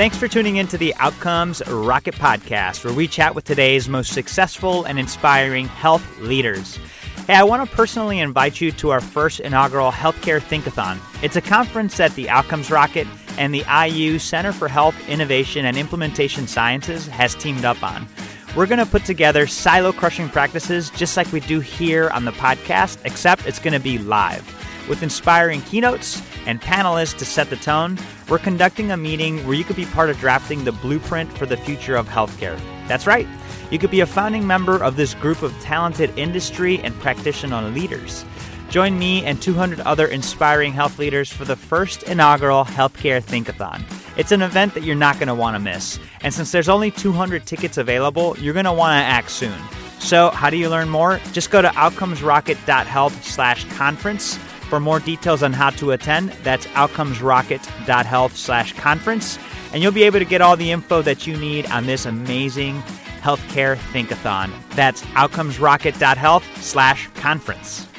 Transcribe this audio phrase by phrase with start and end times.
[0.00, 4.14] Thanks for tuning in to the Outcomes Rocket Podcast, where we chat with today's most
[4.14, 6.78] successful and inspiring health leaders.
[7.26, 10.98] Hey, I want to personally invite you to our first inaugural Healthcare Thinkathon.
[11.22, 13.06] It's a conference that the Outcomes Rocket
[13.36, 18.08] and the IU Center for Health Innovation and Implementation Sciences has teamed up on.
[18.56, 22.32] We're going to put together silo crushing practices just like we do here on the
[22.32, 24.59] podcast, except it's going to be live.
[24.90, 27.96] With inspiring keynotes and panelists to set the tone,
[28.28, 31.56] we're conducting a meeting where you could be part of drafting the blueprint for the
[31.56, 32.58] future of healthcare.
[32.88, 33.28] That's right.
[33.70, 38.24] You could be a founding member of this group of talented industry and practitioner leaders.
[38.68, 43.84] Join me and 200 other inspiring health leaders for the first inaugural Healthcare Thinkathon.
[44.18, 46.00] It's an event that you're not going to want to miss.
[46.22, 49.54] And since there's only 200 tickets available, you're going to want to act soon.
[50.00, 51.20] So, how do you learn more?
[51.30, 59.38] Just go to outcomesrocket.health/conference for more details on how to attend, that's outcomesrocket.health slash conference.
[59.72, 62.80] And you'll be able to get all the info that you need on this amazing
[63.20, 64.50] healthcare thinkathon.
[64.70, 67.89] That's outcomesrocket.health slash conference.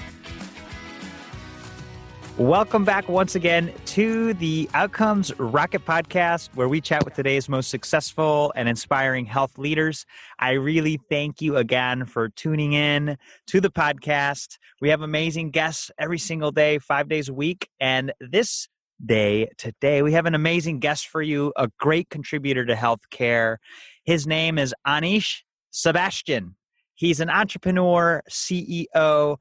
[2.42, 7.70] Welcome back once again to the Outcomes Rocket Podcast, where we chat with today's most
[7.70, 10.08] successful and inspiring health leaders.
[10.39, 14.58] I really thank you again for tuning in to the podcast.
[14.81, 17.69] We have amazing guests every single day, five days a week.
[17.80, 18.67] And this
[19.06, 23.58] day, today, we have an amazing guest for you, a great contributor to healthcare.
[24.03, 26.56] His name is Anish Sebastian.
[26.95, 29.38] He's an entrepreneur, CEO,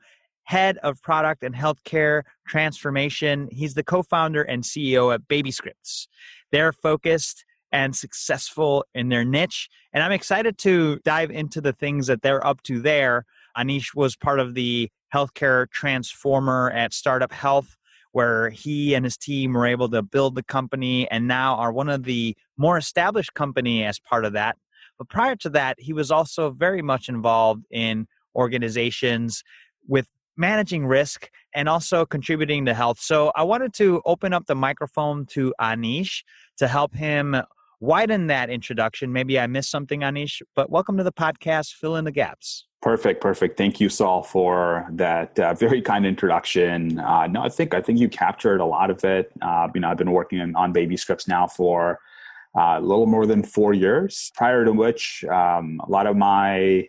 [0.50, 3.48] head of product and healthcare transformation.
[3.52, 6.08] He's the co founder and CEO at BabyScripts.
[6.50, 9.68] They're focused and successful in their niche.
[9.92, 13.26] And I'm excited to dive into the things that they're up to there.
[13.56, 17.76] Anish was part of the healthcare transformer at Startup Health,
[18.10, 21.88] where he and his team were able to build the company and now are one
[21.88, 24.56] of the more established company as part of that.
[24.98, 29.44] But prior to that, he was also very much involved in organizations
[29.86, 33.00] with managing risk and also contributing to health.
[33.00, 36.22] So I wanted to open up the microphone to Anish
[36.58, 37.36] to help him
[37.80, 39.12] widen that introduction.
[39.12, 41.72] Maybe I missed something, Anish, but welcome to the podcast.
[41.72, 42.66] Fill in the gaps.
[42.82, 43.58] Perfect, perfect.
[43.58, 46.98] Thank you, Saul, for that uh, very kind introduction.
[46.98, 49.30] Uh, no, I think I think you captured a lot of it.
[49.42, 51.98] Uh, you know, I've been working on, on BabyScripts now for
[52.56, 54.32] uh, a little more than four years.
[54.34, 56.88] Prior to which, um, a lot of my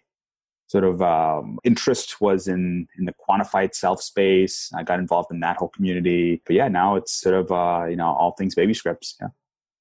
[0.72, 4.72] sort of um, interest was in in the quantified self space.
[4.74, 6.42] I got involved in that whole community.
[6.46, 9.16] But yeah, now it's sort of uh, you know all things BabyScripts.
[9.20, 9.28] Yeah.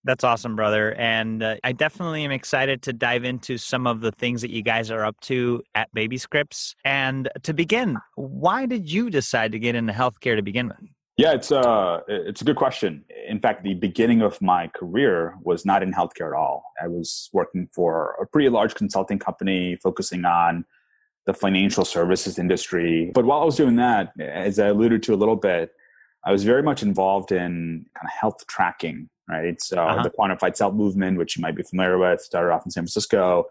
[0.03, 0.95] That's awesome, brother.
[0.95, 4.63] And uh, I definitely am excited to dive into some of the things that you
[4.63, 6.75] guys are up to at BabyScripts.
[6.87, 10.91] And to begin, why did you decide to get into healthcare to begin with?
[11.19, 13.05] Yeah, it's a uh, it's a good question.
[13.29, 16.65] In fact, the beginning of my career was not in healthcare at all.
[16.83, 20.65] I was working for a pretty large consulting company focusing on
[21.27, 23.11] the financial services industry.
[23.15, 25.73] But while I was doing that, as I alluded to a little bit,
[26.25, 29.61] I was very much involved in kind of health tracking, right?
[29.61, 30.03] So uh-huh.
[30.03, 33.47] the quantified self movement, which you might be familiar with, started off in San Francisco,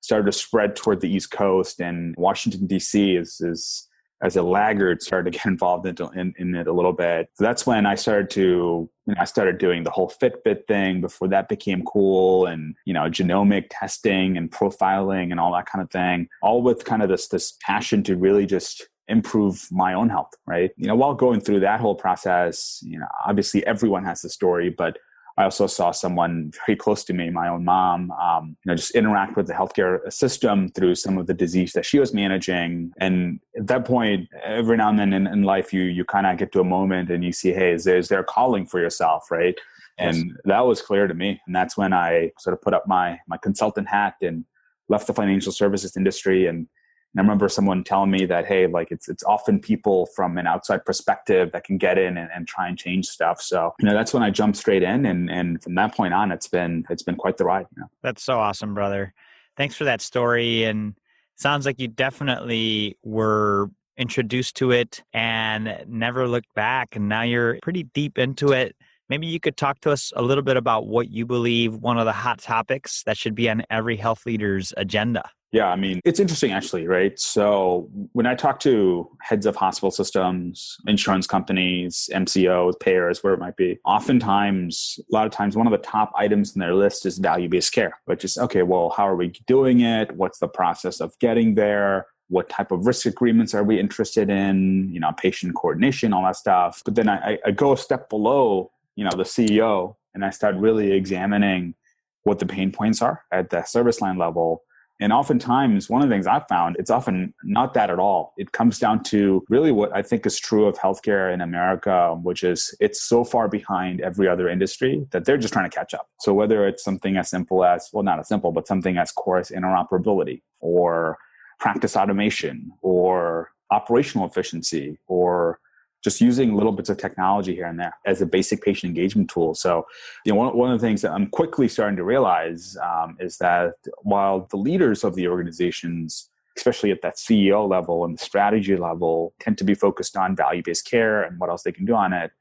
[0.00, 3.16] started to spread toward the East Coast, and Washington D.C.
[3.16, 3.88] is is
[4.22, 7.28] as a laggard started to get involved in, in, in, it a little bit.
[7.34, 11.00] So that's when I started to, you know, I started doing the whole Fitbit thing
[11.00, 15.82] before that became cool and, you know, genomic testing and profiling and all that kind
[15.82, 20.08] of thing, all with kind of this, this passion to really just improve my own
[20.08, 20.70] health, right?
[20.76, 24.70] You know, while going through that whole process, you know, obviously everyone has a story,
[24.70, 24.96] but
[25.38, 28.92] I also saw someone very close to me, my own mom, um, you know, just
[28.92, 32.92] interact with the healthcare system through some of the disease that she was managing.
[32.98, 36.36] And at that point, every now and then in, in life, you you kind of
[36.36, 38.80] get to a moment and you see, hey, is there, is there a calling for
[38.80, 39.58] yourself, right?
[39.98, 40.16] Yes.
[40.16, 41.40] And that was clear to me.
[41.46, 44.44] And that's when I sort of put up my my consultant hat and
[44.88, 46.66] left the financial services industry and
[47.14, 50.46] and I remember someone telling me that, hey, like it's it's often people from an
[50.46, 53.40] outside perspective that can get in and, and try and change stuff.
[53.42, 56.32] So, you know, that's when I jumped straight in and and from that point on
[56.32, 57.66] it's been it's been quite the ride.
[57.76, 57.88] You know?
[58.02, 59.12] That's so awesome, brother.
[59.58, 60.64] Thanks for that story.
[60.64, 60.94] And
[61.36, 66.96] sounds like you definitely were introduced to it and never looked back.
[66.96, 68.74] And now you're pretty deep into it.
[69.10, 72.06] Maybe you could talk to us a little bit about what you believe one of
[72.06, 75.28] the hot topics that should be on every health leader's agenda.
[75.52, 77.18] Yeah, I mean, it's interesting actually, right?
[77.20, 83.38] So when I talk to heads of hospital systems, insurance companies, MCOs, payers, where it
[83.38, 87.04] might be, oftentimes, a lot of times, one of the top items in their list
[87.04, 90.10] is value based care, which is okay, well, how are we doing it?
[90.16, 92.06] What's the process of getting there?
[92.28, 94.88] What type of risk agreements are we interested in?
[94.90, 96.80] You know, patient coordination, all that stuff.
[96.82, 100.56] But then I, I go a step below, you know, the CEO and I start
[100.56, 101.74] really examining
[102.22, 104.62] what the pain points are at the service line level
[105.02, 108.34] and oftentimes, one of the things I've found, it's often not that at all.
[108.38, 112.44] It comes down to really what I think is true of healthcare in America, which
[112.44, 116.08] is it's so far behind every other industry that they're just trying to catch up.
[116.20, 119.38] So whether it's something as simple as, well, not as simple, but something as core
[119.38, 121.18] as interoperability or
[121.58, 125.58] practice automation or operational efficiency or
[126.02, 129.54] just using little bits of technology here and there as a basic patient engagement tool.
[129.54, 129.86] So,
[130.24, 133.38] you know, one, one of the things that I'm quickly starting to realize um, is
[133.38, 138.76] that while the leaders of the organizations, especially at that CEO level and the strategy
[138.76, 141.94] level, tend to be focused on value based care and what else they can do
[141.94, 142.32] on it,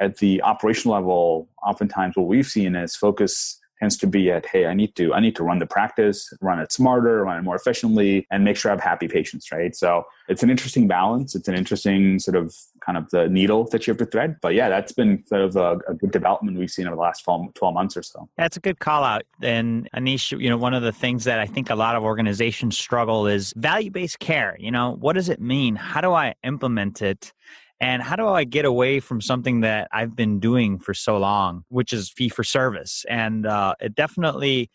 [0.00, 4.66] at the operational level, oftentimes what we've seen is focus tends to be at hey
[4.66, 7.56] i need to i need to run the practice run it smarter run it more
[7.56, 9.74] efficiently and make sure i have happy patients right?
[9.74, 11.34] So it's an interesting balance.
[11.34, 12.54] It's an interesting sort of
[12.84, 14.36] kind of the needle that you have to thread.
[14.40, 17.24] But yeah that's been sort of a, a good development we've seen over the last
[17.24, 18.28] 12, 12 months or so.
[18.36, 19.22] That's a good call out.
[19.42, 22.76] And anish you know one of the things that i think a lot of organizations
[22.78, 24.56] struggle is value-based care.
[24.58, 25.76] You know what does it mean?
[25.76, 27.32] How do i implement it
[27.80, 31.64] and how do I get away from something that I've been doing for so long,
[31.68, 33.04] which is fee for service?
[33.08, 34.70] And uh, it definitely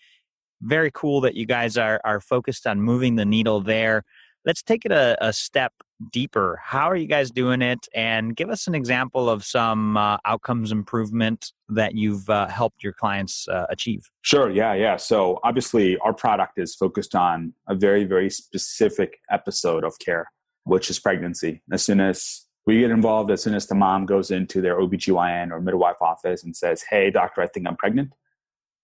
[0.62, 4.04] very cool that you guys are are focused on moving the needle there.
[4.46, 5.74] Let's take it a, a step
[6.12, 6.60] deeper.
[6.62, 7.88] How are you guys doing it?
[7.94, 12.94] And give us an example of some uh, outcomes improvement that you've uh, helped your
[12.94, 14.10] clients uh, achieve.
[14.22, 14.50] Sure.
[14.50, 14.74] Yeah.
[14.74, 14.98] Yeah.
[14.98, 20.28] So obviously, our product is focused on a very, very specific episode of care,
[20.66, 21.62] which is pregnancy.
[21.72, 25.52] As soon as we get involved as soon as the mom goes into their OBGYN
[25.52, 28.14] or midwife office and says, Hey, doctor, I think I'm pregnant.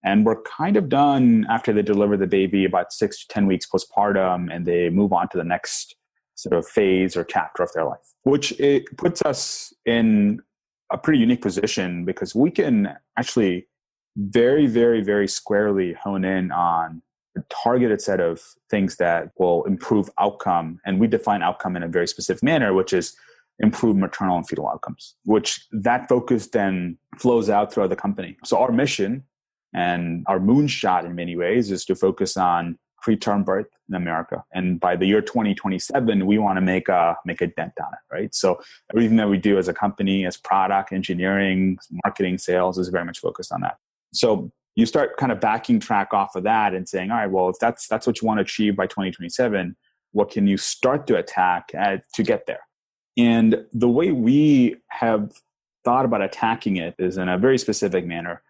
[0.04, 3.66] And we're kind of done after they deliver the baby about six to 10 weeks
[3.66, 5.96] postpartum and they move on to the next
[6.36, 10.40] sort of phase or chapter of their life, which it puts us in
[10.92, 13.68] a pretty unique position because we can actually
[14.16, 17.02] very, very, very squarely hone in on
[17.38, 20.80] a targeted set of things that will improve outcome.
[20.86, 23.16] And we define outcome in a very specific manner, which is
[23.60, 28.38] improve maternal and fetal outcomes, which that focus then flows out throughout the company.
[28.46, 29.24] So our mission
[29.74, 34.44] and our moonshot in many ways is to focus on preterm birth in America.
[34.54, 38.14] And by the year 2027, we want to make a make a dent on it,
[38.14, 38.36] right?
[38.36, 38.60] So
[38.92, 43.20] everything that we do as a company, as product, engineering, marketing, sales is very much
[43.20, 43.78] focused on that.
[44.14, 47.50] So you start kind of backing track off of that and saying, all right, well,
[47.50, 49.76] if that's that's what you want to achieve by 2027,
[50.12, 52.62] what can you start to attack at, to get there?
[53.19, 55.33] And the way we have
[55.83, 58.42] thought about attacking it is in a very specific manner.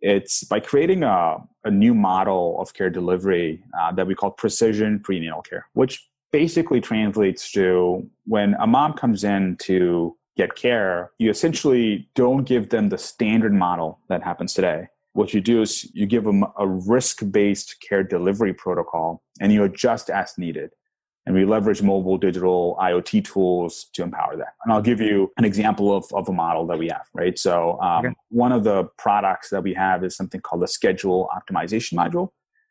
[0.00, 5.00] It's by creating a, a new model of care delivery uh, that we call precision
[5.00, 11.28] prenatal care, which basically translates to when a mom comes in to get care, you
[11.28, 14.86] essentially don't give them the standard model that happens today.
[15.14, 19.64] What you do is you give them a risk based care delivery protocol and you
[19.64, 20.70] adjust as needed
[21.26, 24.54] and we leverage mobile digital IoT tools to empower that.
[24.64, 27.38] And I'll give you an example of, of a model that we have, right?
[27.38, 28.14] So, um, okay.
[28.30, 32.30] one of the products that we have is something called the schedule optimization module.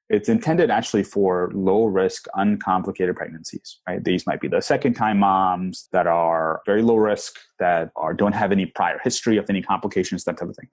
[0.10, 4.04] It's intended actually for low risk, uncomplicated pregnancies, right?
[4.04, 8.34] These might be the second time moms that are very low risk, that are, don't
[8.34, 10.68] have any prior history of any complications, that type of thing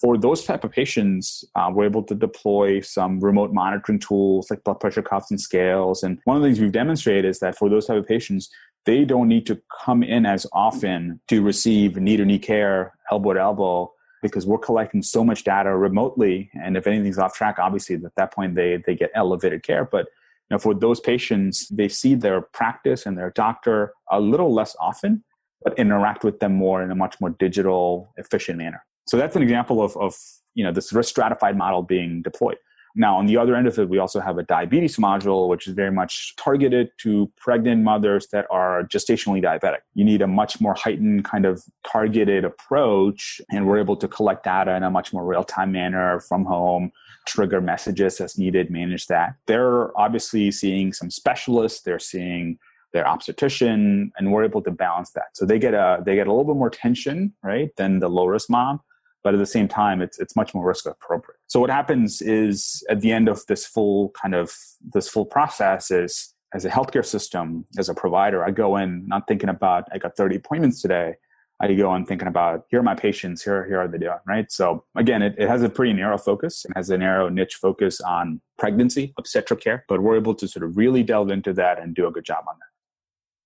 [0.00, 4.62] for those type of patients, uh, we're able to deploy some remote monitoring tools like
[4.64, 6.02] blood pressure cuffs and scales.
[6.02, 8.50] And one of the things we've demonstrated is that for those type of patients,
[8.84, 13.34] they don't need to come in as often to receive knee to knee care, elbow
[13.34, 16.50] to elbow, because we're collecting so much data remotely.
[16.62, 19.84] And if anything's off track, obviously at that point they they get elevated care.
[19.84, 20.06] But
[20.50, 24.76] you know, for those patients, they see their practice and their doctor a little less
[24.78, 25.24] often,
[25.64, 28.84] but interact with them more in a much more digital, efficient manner.
[29.08, 30.16] So that's an example of, of
[30.54, 32.58] you know this risk stratified model being deployed.
[32.98, 35.74] Now, on the other end of it, we also have a diabetes module, which is
[35.74, 39.80] very much targeted to pregnant mothers that are gestationally diabetic.
[39.94, 44.44] You need a much more heightened kind of targeted approach, and we're able to collect
[44.44, 46.90] data in a much more real time manner from home,
[47.26, 49.34] trigger messages as needed, manage that.
[49.46, 52.58] They're obviously seeing some specialists, they're seeing
[52.94, 55.26] their obstetrician, and we're able to balance that.
[55.34, 58.24] So they get a they get a little bit more tension, right, than the low
[58.24, 58.80] risk mom
[59.26, 61.40] but at the same time it's it's much more risk appropriate.
[61.48, 64.54] So what happens is at the end of this full kind of
[64.94, 69.26] this full process is as a healthcare system as a provider i go in not
[69.26, 71.16] thinking about i got 30 appointments today.
[71.60, 74.48] I go in thinking about here are my patients here here are they doing right?
[74.58, 76.64] So again it, it has a pretty narrow focus.
[76.64, 80.64] And has a narrow niche focus on pregnancy obstetric care but we're able to sort
[80.66, 82.70] of really delve into that and do a good job on that.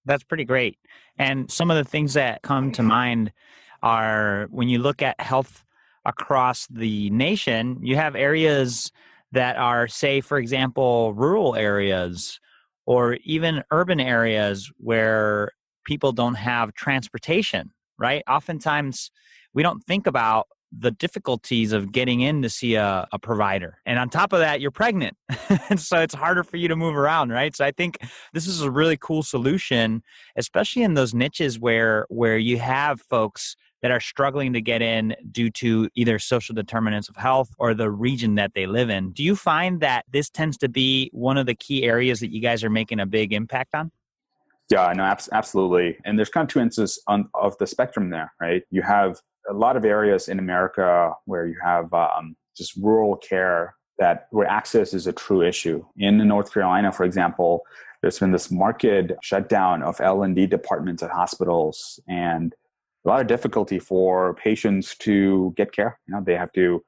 [0.05, 0.77] That's pretty great.
[1.19, 3.33] And some of the things that come to mind
[3.83, 5.65] are when you look at health
[6.11, 8.91] across the nation, you have areas
[9.33, 12.41] that are, say, for example, rural areas
[12.85, 15.53] or even urban areas where
[15.87, 18.25] people don't have transportation, right?
[18.29, 19.13] Oftentimes,
[19.55, 23.79] we don't think about the difficulties of getting in to see a, a provider.
[23.87, 25.17] And on top of that, you're pregnant.
[25.77, 27.55] so it's harder for you to move around, right?
[27.55, 27.99] So I think
[28.33, 30.03] this is a really cool solution,
[30.37, 35.15] especially in those niches where where you have folks that are struggling to get in
[35.31, 39.13] due to either social determinants of health or the region that they live in.
[39.13, 42.41] Do you find that this tends to be one of the key areas that you
[42.41, 43.91] guys are making a big impact on?
[44.71, 45.99] Yeah, no, absolutely.
[46.05, 48.63] And there's kind of two ends of the spectrum there, right?
[48.71, 49.19] You have
[49.49, 54.47] a lot of areas in America where you have um, just rural care that where
[54.47, 55.85] access is a true issue.
[55.97, 57.63] In North Carolina, for example,
[58.01, 58.87] there's been this marked
[59.23, 62.55] shutdown of L&D departments at hospitals and
[63.05, 65.99] a lot of difficulty for patients to get care.
[66.07, 66.83] You know, they have to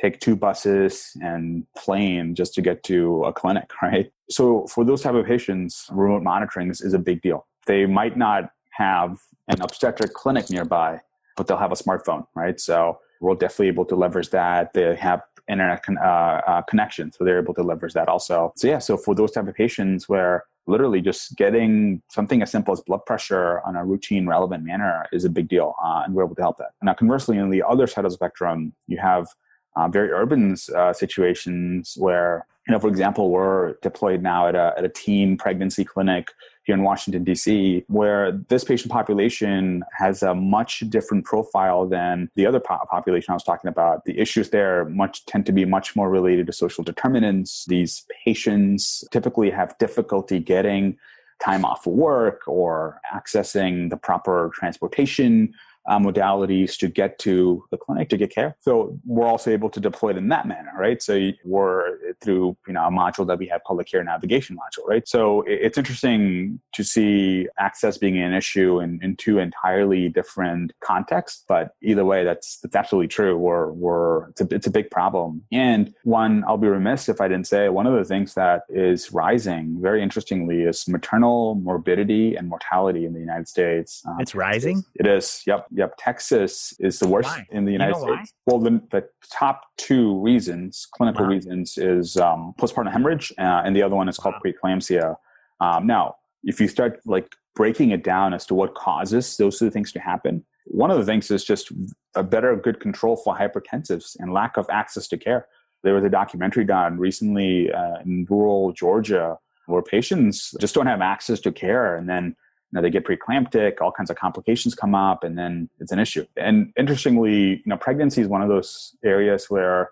[0.00, 4.10] take two buses and plane just to get to a clinic, right?
[4.30, 7.46] So for those type of patients, remote monitoring is, is a big deal.
[7.66, 9.18] They might not have
[9.48, 11.00] an obstetric clinic nearby,
[11.36, 12.60] but they'll have a smartphone, right?
[12.60, 14.72] So we're definitely able to leverage that.
[14.74, 18.52] They have internet con- uh, uh, connection, so they're able to leverage that also.
[18.56, 22.72] So yeah, so for those type of patients where literally just getting something as simple
[22.72, 26.24] as blood pressure on a routine, relevant manner is a big deal, uh, and we're
[26.24, 26.70] able to help that.
[26.82, 29.28] Now, conversely, on the other side of the spectrum, you have
[29.76, 34.72] uh, very urban uh, situations where, you know, for example, we're deployed now at a,
[34.78, 36.28] at a teen pregnancy clinic
[36.64, 42.46] here in Washington, D.C., where this patient population has a much different profile than the
[42.46, 44.04] other po- population I was talking about.
[44.04, 47.66] The issues there much tend to be much more related to social determinants.
[47.66, 50.96] These patients typically have difficulty getting
[51.44, 55.52] time off work or accessing the proper transportation
[55.86, 58.56] uh, modalities to get to the clinic to get care.
[58.60, 61.02] So we're also able to deploy it in that manner, right?
[61.02, 64.86] So we're through you know a module that we have called the care navigation module,
[64.86, 65.06] right?
[65.06, 71.44] So it's interesting to see access being an issue in, in two entirely different contexts,
[71.46, 73.36] but either way, that's that's absolutely true.
[73.36, 77.28] We're we're it's a, it's a big problem, and one I'll be remiss if I
[77.28, 82.48] didn't say one of the things that is rising very interestingly is maternal morbidity and
[82.48, 84.02] mortality in the United States.
[84.06, 84.84] Um, it's rising.
[84.94, 85.42] It is.
[85.46, 85.66] Yep.
[85.76, 87.46] Yep, Texas is the worst why?
[87.50, 88.32] in the United you know States.
[88.44, 88.54] Why?
[88.54, 91.30] Well, the, the, top two reasons, clinical wow.
[91.30, 94.52] reasons, is um, postpartum hemorrhage, uh, and the other one is called wow.
[94.52, 95.16] preeclampsia.
[95.60, 99.70] Um, now, if you start like breaking it down as to what causes those two
[99.70, 101.72] things to happen, one of the things is just
[102.14, 105.46] a better good control for hypertensives and lack of access to care.
[105.82, 111.00] There was a documentary done recently uh, in rural Georgia where patients just don't have
[111.00, 112.36] access to care, and then
[112.74, 116.26] know, they get preeclamptic, all kinds of complications come up, and then it's an issue.
[116.36, 119.90] And interestingly, you know, pregnancy is one of those areas where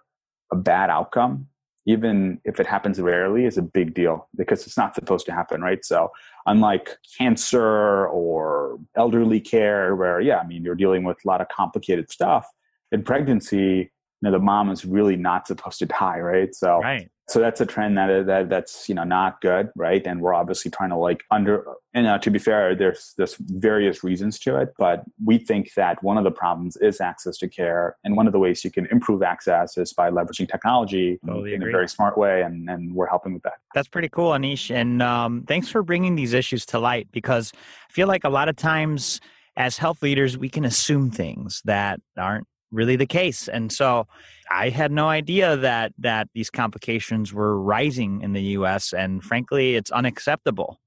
[0.53, 1.47] a bad outcome,
[1.87, 5.63] even if it happens rarely, is a big deal because it's not supposed to happen,
[5.63, 5.85] right?
[5.85, 6.11] So,
[6.47, 11.49] unlike cancer or elderly care, where yeah, I mean, you're dealing with a lot of
[11.49, 12.47] complicated stuff,
[12.91, 13.91] in pregnancy, you
[14.23, 16.55] know, the mom is really not supposed to die, right?
[16.55, 20.21] So, right so that's a trend that, that that's you know not good right and
[20.21, 21.65] we're obviously trying to like under
[21.95, 26.03] and uh, to be fair there's there's various reasons to it but we think that
[26.03, 28.87] one of the problems is access to care and one of the ways you can
[28.87, 31.73] improve access is by leveraging technology totally in agree.
[31.73, 35.03] a very smart way and and we're helping with that that's pretty cool anish and
[35.03, 38.57] um, thanks for bringing these issues to light because i feel like a lot of
[38.57, 39.21] times
[39.57, 43.49] as health leaders we can assume things that aren't really the case.
[43.49, 44.07] And so
[44.51, 49.77] I had no idea that that these complications were rising in the US and frankly
[49.77, 50.81] it's unacceptable.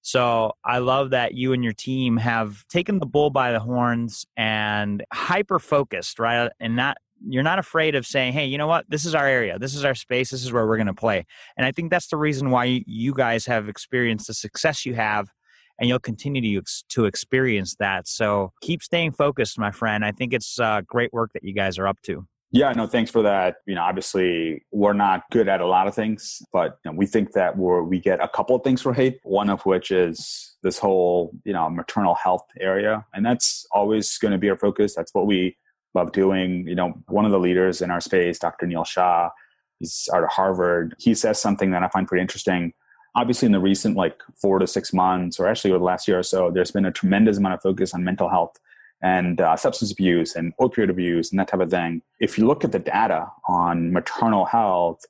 [0.00, 4.26] So I love that you and your team have taken the bull by the horns
[4.36, 6.50] and hyper focused, right?
[6.58, 8.84] And not you're not afraid of saying, "Hey, you know what?
[8.88, 9.56] This is our area.
[9.56, 10.30] This is our space.
[10.30, 11.24] This is where we're going to play."
[11.56, 15.28] And I think that's the reason why you guys have experienced the success you have
[15.78, 18.06] and you'll continue to, to experience that.
[18.06, 20.04] So keep staying focused, my friend.
[20.04, 22.26] I think it's uh, great work that you guys are up to.
[22.54, 23.56] Yeah, no, thanks for that.
[23.66, 27.06] You know, obviously we're not good at a lot of things, but you know, we
[27.06, 29.18] think that we're, we get a couple of things right.
[29.22, 33.06] One of which is this whole, you know, maternal health area.
[33.14, 34.94] And that's always going to be our focus.
[34.94, 35.56] That's what we
[35.94, 36.66] love doing.
[36.66, 38.66] You know, one of the leaders in our space, Dr.
[38.66, 39.30] Neel Shah,
[39.78, 40.94] he's out of Harvard.
[40.98, 42.74] He says something that I find pretty interesting
[43.14, 46.18] obviously in the recent like four to six months or actually over the last year
[46.18, 48.58] or so there's been a tremendous amount of focus on mental health
[49.02, 52.02] and uh, substance abuse and opioid abuse and that type of thing.
[52.20, 55.00] If you look at the data on maternal health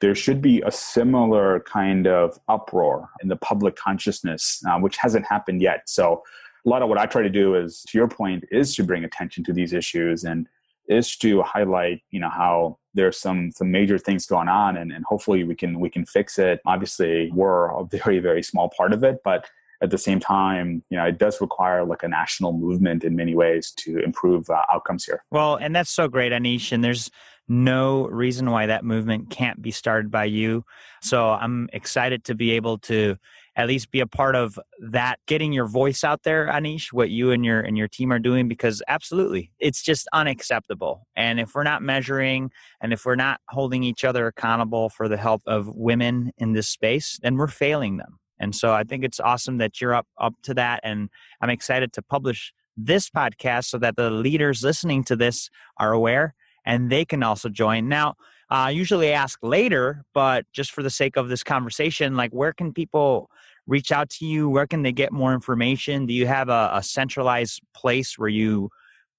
[0.00, 5.26] there should be a similar kind of uproar in the public consciousness uh, which hasn't
[5.26, 5.88] happened yet.
[5.88, 6.22] So
[6.66, 9.04] a lot of what i try to do is to your point is to bring
[9.04, 10.46] attention to these issues and
[10.88, 15.04] is to highlight you know how there's some some major things going on and, and
[15.04, 19.04] hopefully we can we can fix it obviously we're a very very small part of
[19.04, 19.48] it but
[19.82, 23.34] at the same time, you know, it does require like a national movement in many
[23.34, 25.24] ways to improve uh, outcomes here.
[25.30, 26.72] Well, and that's so great, Anish.
[26.72, 27.10] And there's
[27.48, 30.64] no reason why that movement can't be started by you.
[31.02, 33.16] So I'm excited to be able to
[33.56, 37.30] at least be a part of that getting your voice out there anish what you
[37.30, 41.62] and your and your team are doing because absolutely it's just unacceptable and if we're
[41.62, 46.32] not measuring and if we're not holding each other accountable for the health of women
[46.38, 49.94] in this space then we're failing them and so I think it's awesome that you're
[49.94, 54.62] up up to that and I'm excited to publish this podcast so that the leaders
[54.64, 57.88] listening to this are aware and they can also join.
[57.88, 58.14] Now,
[58.50, 62.52] I uh, usually ask later, but just for the sake of this conversation, like where
[62.52, 63.30] can people
[63.68, 64.48] reach out to you?
[64.48, 66.04] Where can they get more information?
[66.06, 68.70] Do you have a, a centralized place where you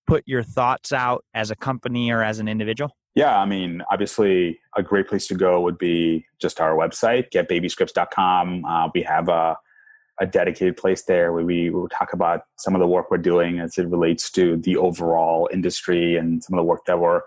[0.05, 2.91] put your thoughts out as a company or as an individual?
[3.15, 8.65] Yeah, I mean, obviously, a great place to go would be just our website, getbabyscripts.com.
[8.65, 9.57] Uh, we have a,
[10.19, 13.59] a dedicated place there where we will talk about some of the work we're doing
[13.59, 17.21] as it relates to the overall industry and some of the work that we're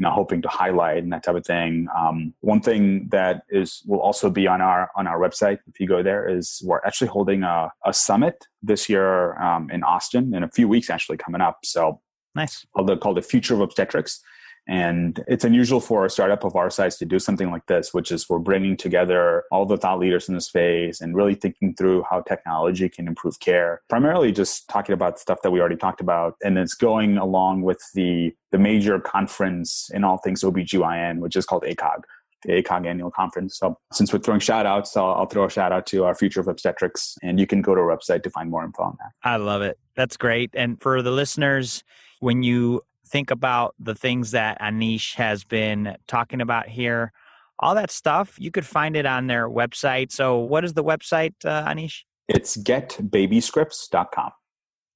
[0.00, 1.86] you know, hoping to highlight and that type of thing.
[1.94, 5.86] Um, one thing that is will also be on our on our website if you
[5.86, 10.42] go there is we're actually holding a, a summit this year um, in Austin in
[10.42, 11.58] a few weeks actually coming up.
[11.64, 12.00] So
[12.34, 12.66] nice.
[12.74, 14.22] Called the, called the Future of Obstetrics
[14.68, 18.12] and it's unusual for a startup of our size to do something like this, which
[18.12, 22.04] is we're bringing together all the thought leaders in the space and really thinking through
[22.08, 23.82] how technology can improve care.
[23.88, 26.36] Primarily just talking about stuff that we already talked about.
[26.44, 31.46] And it's going along with the, the major conference in all things OBGYN, which is
[31.46, 32.02] called ACOG
[32.44, 33.58] the ACOG annual conference.
[33.58, 36.40] So since we're throwing shout outs, I'll, I'll, throw a shout out to our Future
[36.40, 39.10] of Obstetrics and you can go to our website to find more info on that.
[39.22, 39.78] I love it.
[39.94, 40.50] That's great.
[40.54, 41.84] And for the listeners,
[42.20, 47.12] when you think about the things that Anish has been talking about here,
[47.58, 50.12] all that stuff, you could find it on their website.
[50.12, 52.02] So, what is the website, uh, Anish?
[52.28, 54.30] It's getbabyscripts.com.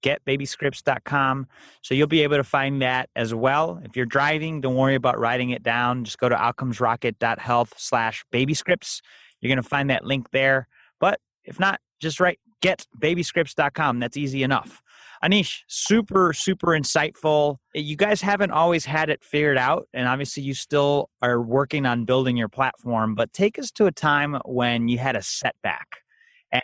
[0.03, 1.47] Getbabyscripts.com.
[1.83, 3.81] So, you'll be able to find that as well.
[3.85, 6.05] If you're driving, don't worry about writing it down.
[6.05, 9.01] Just go to outcomesrocket.health slash babyscripts.
[9.41, 10.69] You're going to find that link there.
[11.01, 13.99] But if not, just write getbabyscripts.com.
[13.99, 14.83] That's easy enough.
[15.25, 17.57] Anish, super, super insightful.
[17.75, 22.05] You guys haven't always had it figured out, and obviously you still are working on
[22.05, 26.03] building your platform, but take us to a time when you had a setback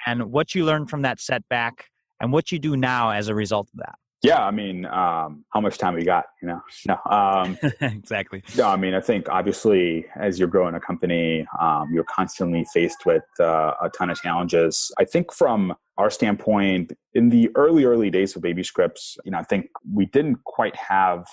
[0.07, 1.87] and what you learned from that setback
[2.21, 4.00] and what you do now as a result of that.
[4.23, 6.27] Yeah, I mean, um, how much time we got?
[6.43, 8.43] You know, no, um, exactly.
[8.57, 13.07] No, I mean, I think obviously as you're growing a company, um, you're constantly faced
[13.07, 14.93] with uh, a ton of challenges.
[14.99, 19.39] I think from our standpoint, in the early early days of Baby Scripts, you know,
[19.39, 21.27] I think we didn't quite have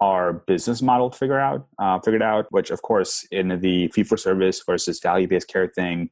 [0.00, 4.16] our business model figured out, uh, figured out, which of course in the fee for
[4.16, 6.10] service versus value based care thing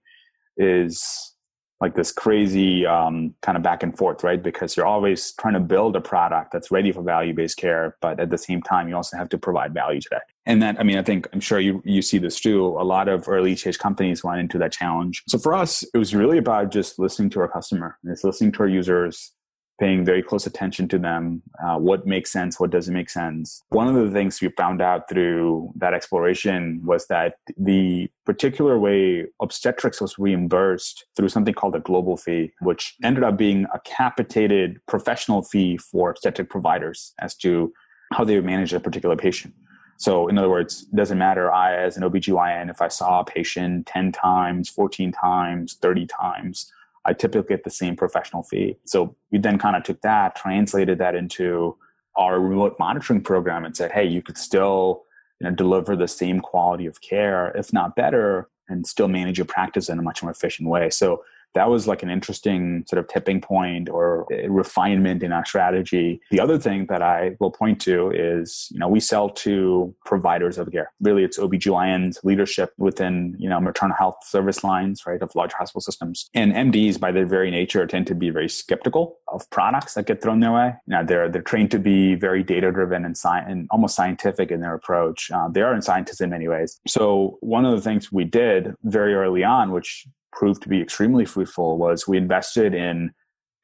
[0.59, 1.35] is
[1.81, 4.43] like this crazy um, kind of back and forth, right?
[4.43, 8.19] Because you're always trying to build a product that's ready for value based care, but
[8.19, 10.23] at the same time, you also have to provide value to that.
[10.45, 12.67] And that, I mean, I think I'm sure you you see this too.
[12.67, 15.23] A lot of early stage companies run into that challenge.
[15.29, 18.61] So for us, it was really about just listening to our customer, it's listening to
[18.61, 19.33] our users,
[19.79, 23.63] paying very close attention to them, uh, what makes sense, what doesn't make sense.
[23.69, 29.27] One of the things we found out through that exploration was that the particular way
[29.41, 34.81] obstetrics was reimbursed through something called a global fee, which ended up being a capitated
[34.87, 37.73] professional fee for obstetric providers as to
[38.13, 39.55] how they manage a particular patient.
[39.99, 43.25] So, in other words, it doesn't matter, I, as an OBGYN, if I saw a
[43.25, 46.73] patient 10 times, 14 times, 30 times,
[47.09, 48.77] I typically get the same professional fee.
[48.85, 51.75] So we then kind of took that, translated that into
[52.17, 55.05] our remote monitoring program and said, hey, you could still
[55.41, 59.47] you know, deliver the same quality of care, if not better, and still manage your
[59.47, 60.91] practice in a much more efficient way.
[60.91, 61.25] So
[61.59, 66.21] that was like an interesting sort of tipping point or refinement in our strategy.
[66.31, 70.57] The other thing that I will point to is, you know, we sell to providers
[70.57, 70.93] of care.
[71.01, 75.81] Really, it's OBGYN's leadership within, you know, maternal health service lines, right, of large hospital
[75.81, 76.31] systems.
[76.33, 80.23] And MDs, by their very nature, tend to be very skeptical of products that get
[80.23, 80.75] thrown their way.
[80.87, 84.61] Now, they're, they're trained to be very data driven and, sci- and almost scientific in
[84.61, 85.29] their approach.
[85.33, 86.81] Uh, they are scientists in many ways.
[86.87, 90.07] So one of the things we did very early on, which
[90.39, 93.11] proved to be extremely fruitful was we invested in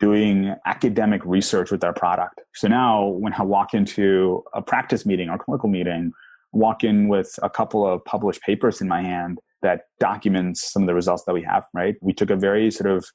[0.00, 2.40] doing academic research with our product.
[2.54, 6.12] So now when I walk into a practice meeting or clinical meeting,
[6.52, 10.88] walk in with a couple of published papers in my hand that documents some of
[10.88, 11.94] the results that we have, right?
[12.02, 13.06] We took a very sort of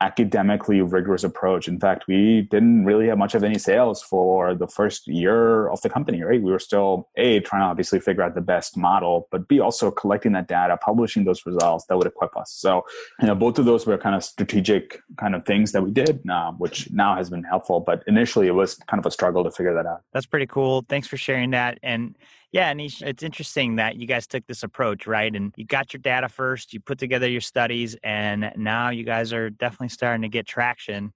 [0.00, 1.68] academically rigorous approach.
[1.68, 5.80] In fact, we didn't really have much of any sales for the first year of
[5.80, 6.42] the company, right?
[6.42, 9.90] We were still A, trying to obviously figure out the best model, but B, also
[9.90, 12.52] collecting that data, publishing those results that would equip us.
[12.52, 12.84] So,
[13.20, 16.28] you know, both of those were kind of strategic kind of things that we did,
[16.28, 17.80] uh, which now has been helpful.
[17.80, 20.02] But initially, it was kind of a struggle to figure that out.
[20.12, 20.84] That's pretty cool.
[20.88, 21.78] Thanks for sharing that.
[21.82, 22.16] And
[22.52, 25.34] yeah, Anish, it's interesting that you guys took this approach, right?
[25.34, 29.32] And you got your data first, you put together your studies, and now you guys
[29.32, 31.12] are definitely starting to get traction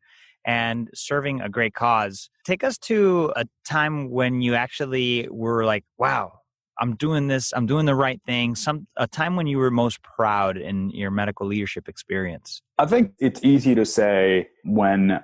[0.46, 2.30] and serving a great cause.
[2.44, 6.40] Take us to a time when you actually were like, wow,
[6.78, 8.54] I'm doing this, I'm doing the right thing.
[8.54, 12.62] Some a time when you were most proud in your medical leadership experience.
[12.78, 15.20] I think it's easy to say when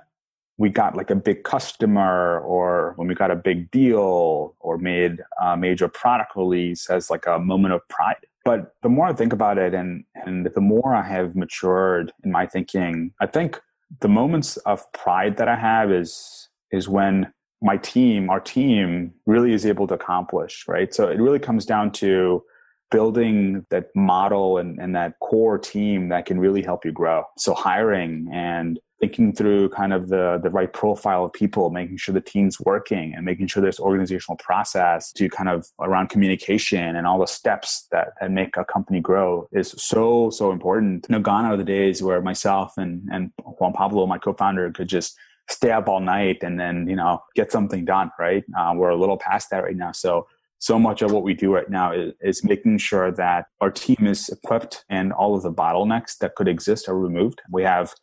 [0.57, 5.19] we got like a big customer or when we got a big deal or made
[5.41, 8.25] a major product release as like a moment of pride.
[8.43, 12.31] But the more i think about it and and the more i have matured in
[12.31, 13.59] my thinking i think
[13.99, 19.51] the moments of pride that i have is is when my team our team really
[19.51, 20.93] is able to accomplish right?
[20.93, 22.43] So it really comes down to
[22.89, 27.25] building that model and, and that core team that can really help you grow.
[27.37, 32.13] So hiring and thinking through kind of the the right profile of people making sure
[32.13, 37.05] the team's working and making sure there's organizational process to kind of around communication and
[37.05, 41.05] all the steps that, that make a company grow is so so important.
[41.09, 44.89] You know gone are the days where myself and and juan pablo my co-founder could
[44.89, 45.15] just
[45.49, 48.43] stay up all night and then you know get something done right?
[48.57, 49.91] Uh, we're a little past that right now.
[49.91, 50.27] So
[50.59, 54.07] so much of what we do right now is, is, making sure that our team
[54.07, 57.41] is equipped and all of the bottlenecks that could exist are removed.
[57.51, 57.93] We have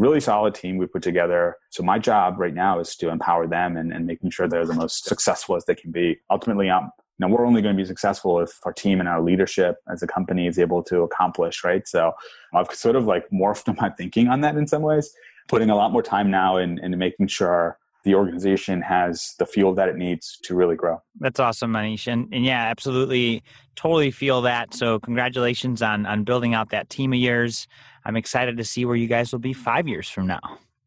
[0.00, 1.56] really solid team we put together.
[1.68, 4.72] So my job right now is to empower them and, and making sure they're the
[4.72, 6.18] most successful as they can be.
[6.30, 9.20] Ultimately, um, you know, we're only going to be successful if our team and our
[9.20, 11.86] leadership as a company is able to accomplish, right?
[11.86, 12.12] So
[12.54, 15.12] I've sort of like morphed my thinking on that in some ways,
[15.48, 19.74] putting a lot more time now in, in making sure the organization has the fuel
[19.74, 21.02] that it needs to really grow.
[21.18, 22.10] That's awesome, Anish.
[22.10, 23.42] And, and yeah, absolutely,
[23.76, 24.72] totally feel that.
[24.72, 27.66] So congratulations on on building out that team of yours.
[28.04, 30.40] I'm excited to see where you guys will be five years from now.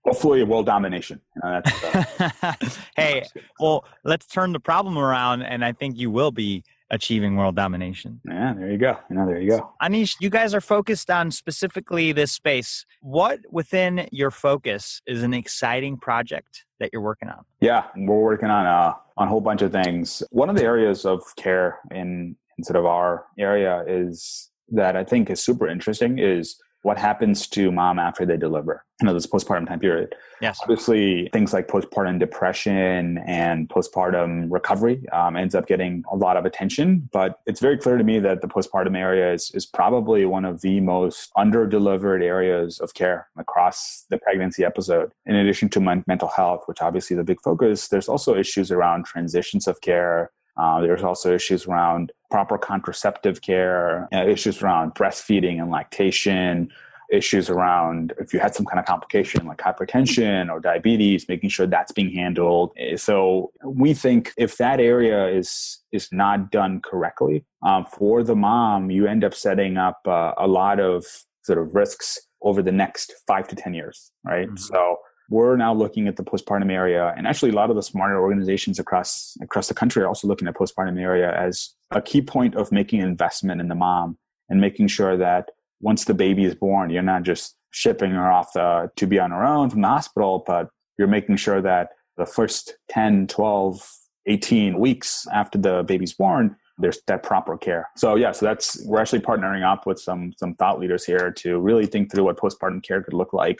[0.05, 1.21] Hopefully, world domination.
[1.41, 1.61] Uh,
[1.93, 2.53] uh,
[2.97, 3.23] hey,
[3.59, 8.19] well, let's turn the problem around, and I think you will be achieving world domination.
[8.25, 8.97] Yeah, there you go.
[9.09, 9.73] You know, there you go.
[9.81, 12.85] Anish, you guys are focused on specifically this space.
[13.01, 17.45] What within your focus is an exciting project that you're working on?
[17.61, 20.21] Yeah, we're working on a on a whole bunch of things.
[20.31, 25.03] One of the areas of care in, in sort of our area is that I
[25.03, 29.27] think is super interesting is what happens to mom after they deliver you know this
[29.27, 30.15] postpartum time period.
[30.41, 30.59] Yes.
[30.61, 36.45] Obviously things like postpartum depression and postpartum recovery um, ends up getting a lot of
[36.45, 40.45] attention but it's very clear to me that the postpartum area is, is probably one
[40.45, 45.11] of the most under delivered areas of care across the pregnancy episode.
[45.25, 49.67] In addition to mental health which obviously the big focus there's also issues around transitions
[49.67, 55.71] of care uh, there's also issues around proper contraceptive care, uh, issues around breastfeeding and
[55.71, 56.71] lactation,
[57.11, 61.67] issues around if you had some kind of complication like hypertension or diabetes, making sure
[61.67, 62.71] that's being handled.
[62.77, 68.35] Eh, so we think if that area is is not done correctly um, for the
[68.35, 71.05] mom, you end up setting up uh, a lot of
[71.43, 74.47] sort of risks over the next five to ten years, right?
[74.47, 74.57] Mm-hmm.
[74.57, 74.97] So
[75.33, 78.77] we're now looking at the postpartum area and actually a lot of the smarter organizations
[78.77, 82.71] across across the country are also looking at postpartum area as a key point of
[82.71, 84.15] making an investment in the mom
[84.49, 85.49] and making sure that
[85.81, 89.31] once the baby is born you're not just shipping her off the, to be on
[89.31, 90.69] her own from the hospital but
[90.99, 93.91] you're making sure that the first 10 12
[94.27, 97.87] 18 weeks after the baby's born there's that proper care.
[97.95, 101.59] So yeah, so that's we're actually partnering up with some some thought leaders here to
[101.59, 103.59] really think through what postpartum care could look like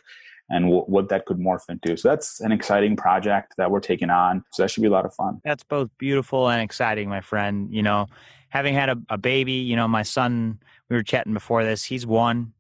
[0.54, 1.98] and w- what that could morph into.
[1.98, 4.44] So that's an exciting project that we're taking on.
[4.54, 5.42] So that should be a lot of fun.
[5.44, 7.74] That's both beautiful and exciting, my friend.
[7.74, 8.08] You know,
[8.50, 12.06] having had a, a baby, you know, my son, we were chatting before this, he's
[12.06, 12.54] one.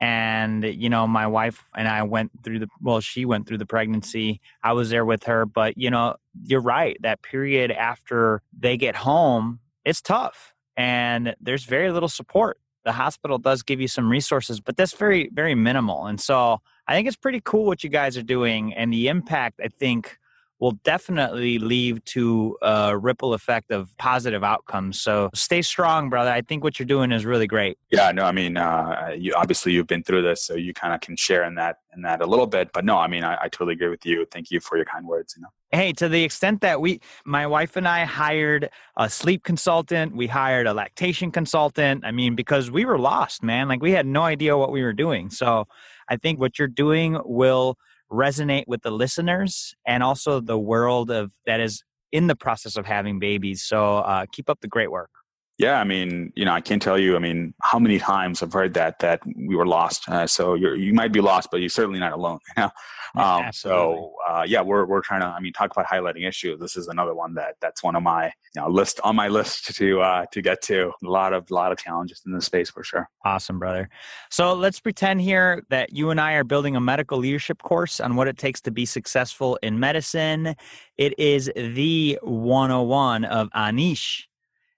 [0.00, 3.66] And, you know, my wife and I went through the, well, she went through the
[3.66, 4.40] pregnancy.
[4.62, 5.46] I was there with her.
[5.46, 6.96] But, you know, you're right.
[7.00, 10.52] That period after they get home, it's tough.
[10.76, 15.30] And there's very little support the hospital does give you some resources, but that's very,
[15.32, 16.06] very minimal.
[16.06, 19.60] And so I think it's pretty cool what you guys are doing, and the impact
[19.62, 20.18] I think
[20.60, 25.00] will definitely lead to a ripple effect of positive outcomes.
[25.00, 26.30] So stay strong, brother.
[26.30, 27.76] I think what you're doing is really great.
[27.90, 31.00] Yeah, no, I mean, uh, you obviously you've been through this, so you kind of
[31.00, 32.70] can share in that in that a little bit.
[32.72, 34.26] But no, I mean, I, I totally agree with you.
[34.30, 35.34] Thank you for your kind words.
[35.36, 39.42] You know hey to the extent that we my wife and i hired a sleep
[39.42, 43.90] consultant we hired a lactation consultant i mean because we were lost man like we
[43.90, 45.66] had no idea what we were doing so
[46.08, 47.76] I think what you're doing will
[48.10, 52.86] resonate with the listeners and also the world of that is in the process of
[52.86, 53.62] having babies.
[53.62, 55.10] So uh, keep up the great work.
[55.58, 57.14] Yeah, I mean, you know, I can't tell you.
[57.14, 60.08] I mean, how many times I've heard that that we were lost.
[60.08, 62.38] Uh, so you you might be lost, but you're certainly not alone.
[62.56, 62.70] You know?
[63.16, 65.26] Um, so uh, yeah, we're we're trying to.
[65.26, 66.58] I mean, talk about highlighting issues.
[66.58, 69.76] This is another one that that's one of my you know list on my list
[69.76, 70.90] to uh, to get to.
[71.04, 73.08] A lot of a lot of challenges in this space for sure.
[73.24, 73.88] Awesome, brother.
[74.30, 78.16] So let's pretend here that you and I are building a medical leadership course on
[78.16, 80.56] what it takes to be successful in medicine.
[80.98, 84.24] It is the 101 of Anish.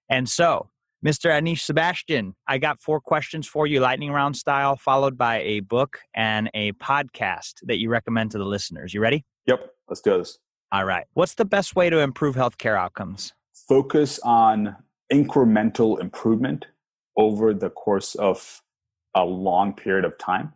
[0.08, 0.70] And so,
[1.04, 1.30] Mr.
[1.30, 5.98] Anish Sebastian, I got four questions for you, lightning round style, followed by a book
[6.14, 8.94] and a podcast that you recommend to the listeners.
[8.94, 9.24] You ready?
[9.46, 10.38] Yep, let's do this.
[10.72, 11.06] All right.
[11.14, 13.32] What's the best way to improve healthcare outcomes?
[13.68, 14.76] Focus on
[15.12, 16.66] incremental improvement
[17.16, 18.62] over the course of
[19.14, 20.52] a long period of time,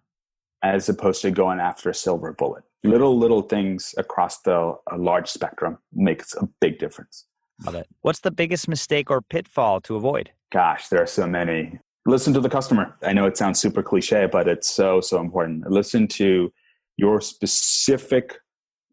[0.63, 2.65] as opposed to going after a silver bullet.
[2.85, 2.91] Mm-hmm.
[2.91, 7.27] Little, little things across the large spectrum makes a big difference.
[7.65, 7.87] Love it.
[8.03, 10.31] What's the biggest mistake or pitfall to avoid?
[10.53, 11.79] Gosh, there are so many.
[12.07, 12.97] Listen to the customer.
[13.03, 15.71] I know it sounds super cliche, but it's so, so important.
[15.71, 16.53] Listen to
[16.97, 18.39] your specific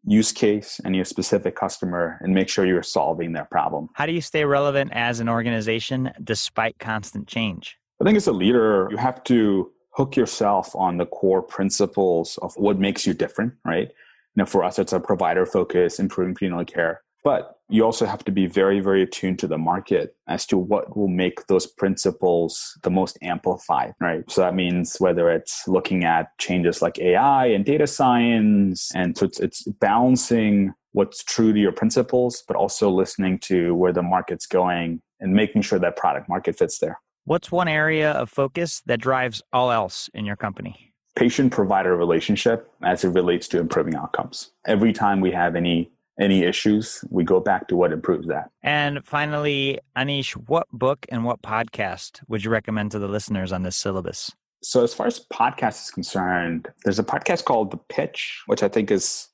[0.06, 3.90] use case and your specific customer and make sure you're solving their problem.
[3.94, 7.78] How do you stay relevant as an organization despite constant change?
[8.02, 12.54] I think as a leader, you have to hook yourself on the core principles of
[12.56, 13.88] what makes you different, right?
[13.88, 17.02] You know, for us, it's a provider focus, improving prenatal care.
[17.28, 20.96] But you also have to be very, very attuned to the market as to what
[20.96, 24.24] will make those principles the most amplified, right?
[24.32, 29.26] So that means whether it's looking at changes like AI and data science, and so
[29.26, 34.46] it's, it's balancing what's true to your principles, but also listening to where the market's
[34.46, 36.98] going and making sure that product market fits there.
[37.26, 40.94] What's one area of focus that drives all else in your company?
[41.18, 44.52] Patient provider relationship as it relates to improving outcomes.
[44.66, 48.50] Every time we have any any issues, we go back to what improves that.
[48.64, 53.64] And finally, Anish, what book and what podcast would you recommend to the listeners on
[53.64, 54.32] this syllabus?
[54.64, 58.68] So, as far as podcast is concerned, there's a podcast called The Pitch, which I
[58.68, 59.30] think is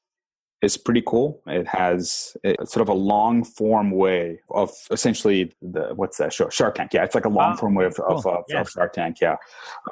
[0.63, 1.41] is pretty cool.
[1.45, 6.47] It has a, sort of a long form way of essentially the what's that show
[6.49, 6.93] Shark Tank.
[6.93, 8.17] Yeah, it's like a long form way of, cool.
[8.17, 9.17] of, of, of, Shark Tank.
[9.21, 9.35] Yeah.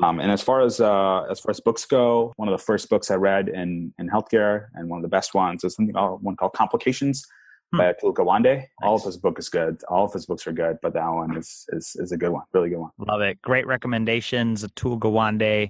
[0.01, 2.89] Um, and as far as uh, as far as books go, one of the first
[2.89, 6.11] books I read in in healthcare and one of the best ones is something uh,
[6.11, 7.27] one called Complications
[7.71, 7.77] hmm.
[7.77, 8.55] by Atul Gawande.
[8.55, 8.67] Nice.
[8.81, 9.81] All of his book is good.
[9.89, 12.43] All of his books are good, but that one is is is a good one.
[12.53, 12.91] Really good one.
[12.97, 13.41] Love it.
[13.41, 14.63] Great recommendations.
[14.63, 15.69] Atul Gawande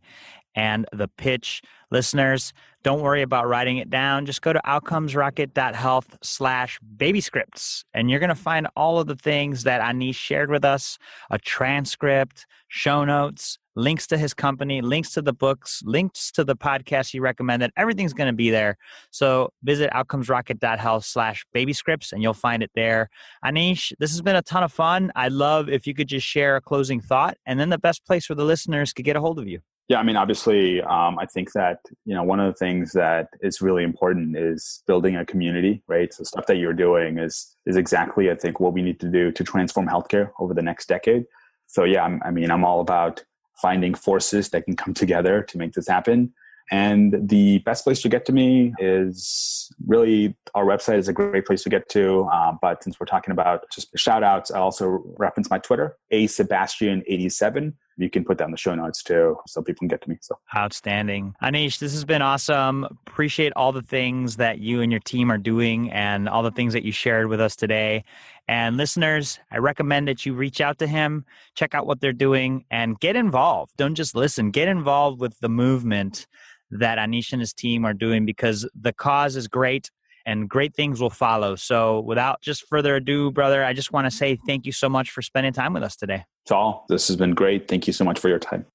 [0.55, 1.61] and the pitch.
[1.91, 4.25] Listeners, don't worry about writing it down.
[4.25, 9.15] Just go to outcomesrocket.health slash baby scripts, and you're going to find all of the
[9.15, 10.97] things that Anish shared with us
[11.29, 16.55] a transcript, show notes, links to his company, links to the books, links to the
[16.55, 17.71] podcast he recommended.
[17.77, 18.77] Everything's going to be there.
[19.11, 23.09] So visit outcomesrocket.health slash baby scripts and you'll find it there.
[23.45, 25.11] Anish, this has been a ton of fun.
[25.15, 28.25] I'd love if you could just share a closing thought and then the best place
[28.25, 29.59] for the listeners to get a hold of you.
[29.87, 33.27] Yeah, I mean, obviously, um, I think that you know one of the things that
[33.41, 36.13] is really important is building a community, right?
[36.13, 39.33] So stuff that you're doing is is exactly, I think, what we need to do
[39.33, 41.25] to transform healthcare over the next decade.
[41.67, 43.23] So yeah, I'm, I mean, I'm all about
[43.61, 46.33] finding forces that can come together to make this happen.
[46.71, 51.45] And the best place to get to me is really our website is a great
[51.45, 52.29] place to get to.
[52.31, 56.27] Uh, but since we're talking about just shout outs, I also reference my Twitter, a
[56.27, 60.09] Sebastian87 you can put that in the show notes too so people can get to
[60.09, 60.37] me so.
[60.55, 61.35] Outstanding.
[61.41, 62.85] Anish this has been awesome.
[63.07, 66.73] Appreciate all the things that you and your team are doing and all the things
[66.73, 68.03] that you shared with us today
[68.51, 72.65] and listeners i recommend that you reach out to him check out what they're doing
[72.69, 76.27] and get involved don't just listen get involved with the movement
[76.69, 79.89] that anish and his team are doing because the cause is great
[80.25, 81.55] and great things will follow.
[81.55, 85.09] So, without just further ado, brother, I just want to say thank you so much
[85.09, 86.25] for spending time with us today.
[86.47, 87.67] Saul, this has been great.
[87.67, 88.67] Thank you so much for your time.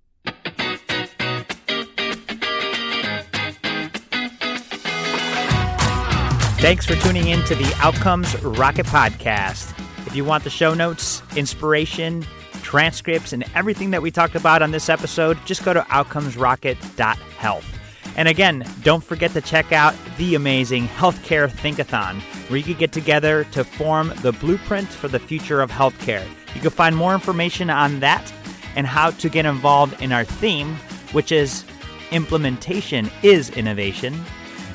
[6.58, 9.78] Thanks for tuning in to the Outcomes Rocket Podcast.
[10.06, 12.24] If you want the show notes, inspiration,
[12.62, 17.78] transcripts, and everything that we talked about on this episode, just go to outcomesrocket.health.
[18.16, 22.90] And again, don't forget to check out the amazing Healthcare Thinkathon, where you can get
[22.90, 26.26] together to form the blueprint for the future of healthcare.
[26.54, 28.32] You can find more information on that
[28.76, 30.74] and how to get involved in our theme,
[31.12, 31.66] which is
[32.12, 34.18] implementation is innovation.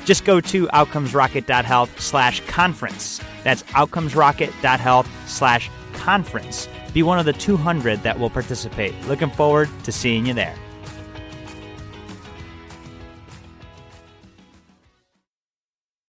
[0.04, 3.20] Just go to outcomesrocket.health slash conference.
[3.44, 6.68] That's outcomesrocket.health slash conference.
[6.92, 8.94] Be one of the 200 that will participate.
[9.06, 10.56] Looking forward to seeing you there.